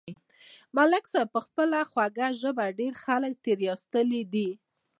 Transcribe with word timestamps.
ملک 0.75 1.03
صاحب 1.11 1.29
په 1.35 1.39
خپله 1.45 1.79
خوږه 1.91 2.27
ژبه 2.41 2.65
ډېر 2.79 2.93
خلک 3.03 3.33
تېر 3.43 3.59
ایستلي 3.67 4.21
دي. 4.33 4.49